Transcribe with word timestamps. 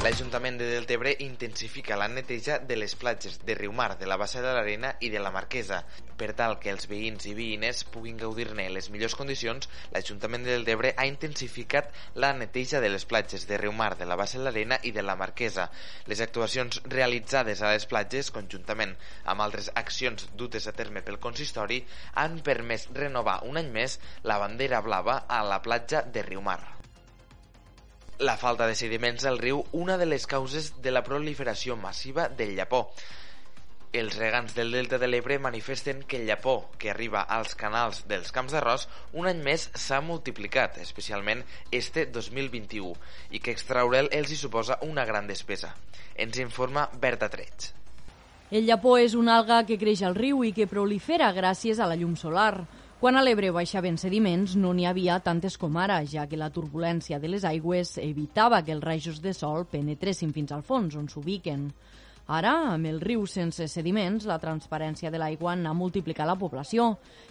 L'Ajuntament 0.00 0.56
de 0.56 0.64
Deltebre 0.64 1.10
intensifica 1.20 1.96
la 2.00 2.06
neteja 2.08 2.54
de 2.68 2.76
les 2.78 2.94
platges 2.96 3.34
de 3.44 3.52
Riumar, 3.58 3.98
de 4.00 4.06
la 4.08 4.16
Bassa 4.16 4.40
de 4.40 4.54
l'Arena 4.56 4.94
i 5.04 5.10
de 5.12 5.20
la 5.20 5.32
Marquesa. 5.34 5.82
Per 6.16 6.30
tal 6.38 6.56
que 6.62 6.70
els 6.72 6.88
veïns 6.88 7.26
i 7.28 7.34
veïnes 7.36 7.82
puguin 7.92 8.16
gaudir-ne 8.22 8.64
les 8.72 8.88
millors 8.94 9.18
condicions, 9.18 9.68
l'Ajuntament 9.92 10.48
de 10.48 10.54
Deltebre 10.54 10.94
ha 10.96 11.04
intensificat 11.10 11.92
la 12.16 12.32
neteja 12.32 12.80
de 12.80 12.88
les 12.88 13.04
platges 13.04 13.44
de 13.44 13.60
Riumar, 13.60 13.92
de 14.00 14.08
la 14.08 14.16
Bassa 14.16 14.40
de 14.40 14.48
l'Arena 14.48 14.80
i 14.88 14.96
de 14.96 15.04
la 15.04 15.20
Marquesa. 15.20 15.68
Les 16.08 16.24
actuacions 16.24 16.80
realitzades 16.88 17.60
a 17.60 17.76
les 17.76 17.84
platges, 17.84 18.32
conjuntament 18.32 18.96
amb 19.28 19.44
altres 19.44 19.68
accions 19.84 20.30
dutes 20.32 20.64
a 20.64 20.72
terme 20.72 21.04
pel 21.04 21.20
consistori, 21.20 21.84
han 22.16 22.40
permès 22.40 22.88
renovar 22.96 23.42
un 23.44 23.60
any 23.60 23.68
més 23.68 24.00
la 24.24 24.40
bandera 24.40 24.80
blava 24.80 25.26
a 25.28 25.44
la 25.44 25.60
platja 25.60 26.06
de 26.08 26.24
Riumar. 26.24 26.79
La 28.20 28.36
falta 28.36 28.66
de 28.68 28.74
sediments 28.76 29.24
al 29.24 29.38
riu, 29.40 29.62
una 29.72 29.94
de 29.96 30.04
les 30.04 30.26
causes 30.28 30.74
de 30.84 30.90
la 30.92 31.00
proliferació 31.00 31.72
massiva 31.80 32.26
del 32.28 32.50
llapó. 32.52 32.82
Els 33.96 34.18
regants 34.20 34.52
del 34.52 34.74
Delta 34.76 34.98
de 35.00 35.08
l'Ebre 35.08 35.38
manifesten 35.40 36.02
que 36.04 36.18
el 36.20 36.26
llapó 36.28 36.68
que 36.76 36.90
arriba 36.92 37.22
als 37.24 37.56
canals 37.56 38.02
dels 38.10 38.28
camps 38.36 38.52
d'arròs 38.52 38.84
un 39.16 39.30
any 39.30 39.40
més 39.46 39.64
s'ha 39.72 40.02
multiplicat, 40.04 40.76
especialment 40.84 41.40
este 41.72 42.04
2021, 42.12 42.92
i 43.32 43.40
que 43.40 43.56
extraure'l 43.56 44.12
els 44.12 44.30
hi 44.30 44.36
suposa 44.36 44.76
una 44.84 45.06
gran 45.08 45.24
despesa. 45.26 45.72
Ens 46.14 46.36
informa 46.44 46.90
Berta 47.00 47.32
Treig. 47.32 47.70
El 48.50 48.68
llapó 48.68 48.98
és 49.00 49.16
una 49.16 49.38
alga 49.40 49.62
que 49.64 49.80
creix 49.80 50.04
al 50.04 50.20
riu 50.20 50.44
i 50.44 50.52
que 50.52 50.68
prolifera 50.68 51.32
gràcies 51.32 51.80
a 51.80 51.88
la 51.88 51.96
llum 51.96 52.20
solar. 52.20 52.66
Quan 53.00 53.16
a 53.16 53.22
l'Ebre 53.24 53.48
baixaven 53.48 53.94
sediments 53.96 54.52
no 54.60 54.74
n'hi 54.76 54.84
havia 54.84 55.14
tantes 55.24 55.54
com 55.56 55.78
ara, 55.80 56.02
ja 56.04 56.26
que 56.28 56.36
la 56.36 56.50
turbulència 56.52 57.16
de 57.16 57.30
les 57.32 57.46
aigües 57.48 57.94
evitava 57.96 58.58
que 58.60 58.74
els 58.74 58.82
rajos 58.84 59.22
de 59.24 59.32
sol 59.32 59.62
penetressin 59.64 60.34
fins 60.36 60.50
al 60.52 60.60
fons, 60.60 60.98
on 61.00 61.06
s'ubiquen. 61.08 61.62
Ara, 62.28 62.52
amb 62.74 62.90
el 62.90 62.98
riu 63.00 63.24
sense 63.24 63.64
sediments, 63.72 64.26
la 64.28 64.36
transparència 64.42 65.08
de 65.08 65.16
l'aigua 65.16 65.54
n'ha 65.56 65.72
multiplicat 65.72 66.28
la 66.28 66.36
població 66.36 66.90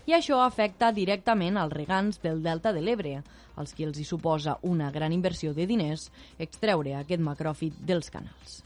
i 0.10 0.16
això 0.18 0.40
afecta 0.42 0.90
directament 0.90 1.62
als 1.62 1.76
regants 1.78 2.18
del 2.24 2.42
Delta 2.42 2.74
de 2.74 2.82
l'Ebre, 2.82 3.20
als 3.62 3.78
qui 3.78 3.86
els 3.86 4.02
hi 4.02 4.08
suposa 4.10 4.58
una 4.66 4.90
gran 4.90 5.14
inversió 5.14 5.54
de 5.54 5.70
diners 5.70 6.08
extreure 6.40 6.98
aquest 6.98 7.22
macròfit 7.22 7.78
dels 7.86 8.10
canals. 8.10 8.64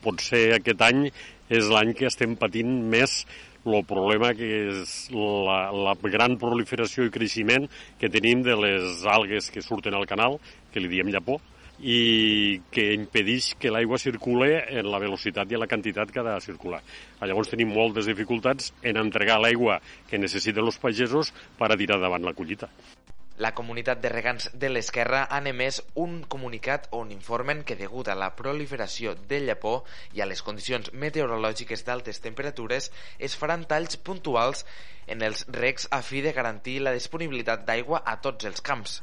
Potser 0.00 0.54
aquest 0.56 0.80
any 0.80 1.10
és 1.52 1.68
l'any 1.68 1.92
que 1.92 2.08
estem 2.08 2.40
patint 2.40 2.72
més 2.88 3.26
el 3.66 3.84
problema 3.84 4.32
que 4.38 4.48
és 4.68 4.94
la, 5.12 5.68
la 5.72 5.94
gran 6.12 6.38
proliferació 6.40 7.06
i 7.06 7.12
creixement 7.12 7.68
que 8.00 8.10
tenim 8.12 8.42
de 8.46 8.56
les 8.56 9.04
algues 9.06 9.50
que 9.50 9.64
surten 9.64 9.94
al 9.94 10.06
canal, 10.06 10.38
que 10.72 10.80
li 10.80 10.90
diem 10.92 11.10
llapó, 11.12 11.38
i 11.78 12.58
que 12.74 12.88
impedeix 12.94 13.52
que 13.60 13.70
l'aigua 13.70 14.00
circule 14.02 14.64
en 14.80 14.88
la 14.90 14.98
velocitat 14.98 15.50
i 15.50 15.58
en 15.58 15.62
la 15.62 15.70
quantitat 15.70 16.10
que 16.10 16.20
ha 16.20 16.26
de 16.26 16.40
circular. 16.42 16.80
Llavors 17.22 17.52
tenim 17.52 17.70
moltes 17.74 18.10
dificultats 18.10 18.72
en 18.82 18.98
entregar 18.98 19.38
l'aigua 19.42 19.78
que 20.10 20.18
necessiten 20.18 20.66
els 20.66 20.80
pagesos 20.82 21.32
per 21.58 21.70
a 21.70 21.78
tirar 21.78 22.00
davant 22.02 22.26
la 22.26 22.34
collita. 22.34 22.70
La 23.38 23.52
comunitat 23.54 24.00
de 24.02 24.10
regants 24.10 24.48
de 24.62 24.68
l'Esquerra 24.70 25.20
han 25.36 25.46
emès 25.46 25.76
un 26.04 26.16
comunicat 26.34 26.88
on 27.00 27.12
informen 27.14 27.60
que 27.68 27.76
degut 27.78 28.08
a 28.10 28.16
la 28.18 28.32
proliferació 28.40 29.12
del 29.32 29.46
llapó 29.46 29.74
i 30.18 30.24
a 30.24 30.26
les 30.26 30.42
condicions 30.42 30.90
meteorològiques 31.04 31.86
d'altes 31.86 32.18
temperatures 32.24 32.90
es 33.30 33.36
faran 33.38 33.62
talls 33.70 34.00
puntuals 34.08 34.64
en 35.06 35.22
els 35.22 35.46
recs 35.60 35.86
a 35.94 36.02
fi 36.02 36.24
de 36.26 36.34
garantir 36.40 36.80
la 36.82 36.96
disponibilitat 36.98 37.62
d'aigua 37.68 38.02
a 38.04 38.18
tots 38.26 38.50
els 38.50 38.64
camps. 38.70 38.98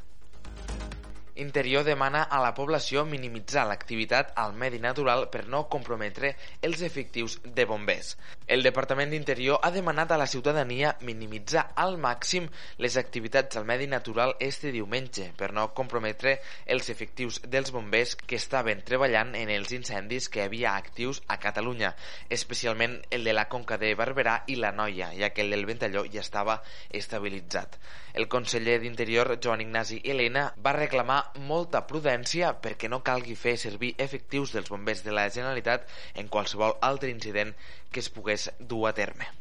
Interior 1.38 1.84
demana 1.84 2.22
a 2.24 2.38
la 2.40 2.54
població 2.56 3.02
minimitzar 3.04 3.66
l'activitat 3.68 4.30
al 4.40 4.54
medi 4.56 4.78
natural 4.80 5.26
per 5.34 5.42
no 5.52 5.66
comprometre 5.68 6.30
els 6.64 6.80
efectius 6.88 7.42
de 7.44 7.66
bombers. 7.68 8.14
El 8.48 8.64
Departament 8.64 9.12
d'Interior 9.12 9.60
ha 9.60 9.72
demanat 9.76 10.14
a 10.16 10.20
la 10.22 10.30
ciutadania 10.32 10.94
minimitzar 11.02 11.66
al 11.76 11.98
màxim 12.00 12.48
les 12.80 12.96
activitats 12.96 13.60
al 13.60 13.68
medi 13.68 13.90
natural 13.92 14.36
este 14.40 14.72
diumenge 14.72 15.28
per 15.36 15.52
no 15.52 15.68
comprometre 15.76 16.38
els 16.66 16.88
efectius 16.94 17.42
dels 17.44 17.74
bombers 17.76 18.16
que 18.16 18.40
estaven 18.40 18.86
treballant 18.88 19.36
en 19.36 19.52
els 19.52 19.76
incendis 19.76 20.30
que 20.32 20.46
havia 20.46 20.78
actius 20.78 21.20
a 21.28 21.36
Catalunya, 21.44 21.92
especialment 22.30 23.02
el 23.12 23.28
de 23.28 23.36
la 23.36 23.50
Conca 23.52 23.76
de 23.82 23.92
Barberà 23.92 24.38
i 24.48 24.56
la 24.56 24.72
Noia, 24.72 25.12
ja 25.20 25.34
que 25.36 25.44
el 25.44 25.52
del 25.52 25.68
Ventalló 25.68 26.08
ja 26.08 26.24
estava 26.24 26.62
estabilitzat. 26.90 27.76
El 28.16 28.30
conseller 28.32 28.80
d'Interior, 28.80 29.36
Joan 29.44 29.68
Ignasi 29.68 30.00
Helena, 30.06 30.48
va 30.64 30.72
reclamar 30.72 31.25
molta 31.48 31.86
prudència 31.90 32.52
perquè 32.64 32.90
no 32.92 33.04
calgui 33.06 33.38
fer 33.40 33.56
servir 33.62 33.94
efectius 33.98 34.54
dels 34.56 34.70
bombers 34.72 35.04
de 35.06 35.16
la 35.16 35.30
Generalitat 35.30 35.88
en 36.16 36.30
qualsevol 36.32 36.78
altre 36.82 37.10
incident 37.14 37.56
que 37.92 38.04
es 38.04 38.12
pogués 38.12 38.52
dur 38.60 38.86
a 38.90 38.94
terme. 38.94 39.32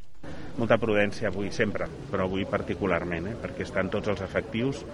Molta 0.56 0.78
prudència 0.78 1.28
avui 1.28 1.50
sempre, 1.52 1.88
però 2.10 2.24
avui 2.28 2.46
particularment, 2.48 3.26
eh? 3.28 3.34
perquè 3.42 3.64
estan 3.66 3.90
tots 3.92 4.08
els 4.12 4.22
efectius 4.24 4.84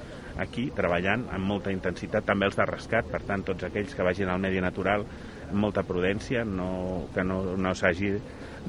aquí 0.41 0.71
treballant 0.75 1.27
amb 1.37 1.47
molta 1.47 1.73
intensitat, 1.75 2.25
també 2.27 2.49
els 2.49 2.57
de 2.57 2.67
rescat, 2.71 3.11
per 3.13 3.21
tant 3.29 3.45
tots 3.47 3.69
aquells 3.69 3.95
que 3.95 4.07
vagin 4.07 4.33
al 4.33 4.41
medi 4.43 4.63
natural 4.65 5.05
amb 5.51 5.59
molta 5.67 5.85
prudència, 5.87 6.47
no, 6.49 6.71
que 7.15 7.25
no, 7.27 7.43
no 7.61 7.75
s'hagi 7.77 8.15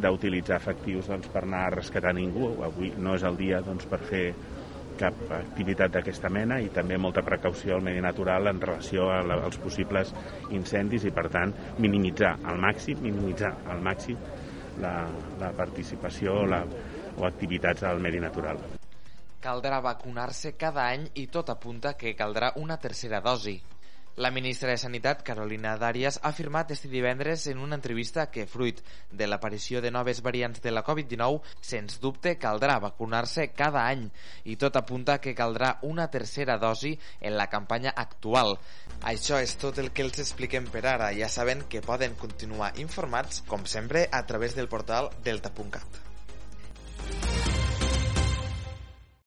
d'utilitzar 0.01 0.59
efectius 0.59 1.07
doncs, 1.11 1.29
per 1.31 1.45
anar 1.45 1.65
a 1.67 1.75
rescatar 1.77 2.13
ningú. 2.17 2.51
Avui 2.65 2.91
no 2.97 3.15
és 3.15 3.25
el 3.27 3.39
dia 3.39 3.61
doncs, 3.65 3.87
per 3.87 4.01
fer 4.11 4.25
cap 5.01 5.33
activitat 5.37 5.95
d'aquesta 5.95 6.29
mena 6.29 6.59
i 6.61 6.69
també 6.73 6.99
molta 7.01 7.23
precaució 7.25 7.75
al 7.77 7.85
medi 7.85 8.03
natural 8.03 8.51
en 8.51 8.61
relació 8.61 9.09
als 9.11 9.57
possibles 9.61 10.13
incendis 10.53 11.07
i 11.09 11.13
per 11.15 11.27
tant 11.33 11.53
minimitzar 11.81 12.35
al 12.45 12.61
màxim 12.61 13.01
minimitzar 13.01 13.55
al 13.73 13.81
màxim 13.81 14.19
la, 14.81 14.93
la 15.41 15.51
participació 15.57 16.45
la, 16.47 16.61
o 17.17 17.25
activitats 17.27 17.83
al 17.83 17.99
medi 17.99 18.21
natural. 18.23 18.61
Caldrà 19.41 19.81
vacunar-se 19.81 20.53
cada 20.53 20.85
any 20.93 21.07
i 21.17 21.25
tot 21.33 21.49
apunta 21.49 21.95
que 21.97 22.13
caldrà 22.15 22.53
una 22.61 22.77
tercera 22.77 23.21
dosi. 23.25 23.57
La 24.17 24.29
ministra 24.29 24.71
de 24.71 24.77
Sanitat, 24.77 25.21
Carolina 25.23 25.77
Darias, 25.77 26.19
ha 26.21 26.29
afirmat 26.29 26.71
este 26.71 26.89
divendres 26.89 27.47
en 27.47 27.59
una 27.59 27.75
entrevista 27.75 28.25
que, 28.29 28.43
fruit 28.45 28.81
de 29.09 29.27
l'aparició 29.27 29.79
de 29.81 29.91
noves 29.91 30.19
variants 30.21 30.59
de 30.61 30.71
la 30.71 30.83
Covid-19, 30.83 31.39
sens 31.61 31.95
dubte 32.03 32.35
caldrà 32.35 32.75
vacunar-se 32.83 33.47
cada 33.55 33.85
any 33.87 34.03
i 34.43 34.57
tot 34.59 34.75
apunta 34.75 35.21
que 35.23 35.33
caldrà 35.33 35.77
una 35.87 36.09
tercera 36.11 36.59
dosi 36.59 36.97
en 37.21 37.39
la 37.39 37.47
campanya 37.47 37.95
actual. 37.95 38.57
Això 39.15 39.39
és 39.39 39.55
tot 39.55 39.79
el 39.79 39.93
que 39.95 40.03
els 40.03 40.19
expliquem 40.19 40.67
per 40.67 40.85
ara. 40.85 41.13
Ja 41.15 41.31
saben 41.31 41.63
que 41.71 41.81
poden 41.81 42.19
continuar 42.19 42.73
informats, 42.83 43.45
com 43.47 43.63
sempre, 43.63 44.09
a 44.11 44.25
través 44.27 44.59
del 44.59 44.67
portal 44.67 45.13
delta.cat. 45.23 46.10